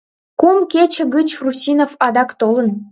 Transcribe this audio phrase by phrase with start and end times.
[0.39, 2.67] Кум кече гыч Русинов адак толын.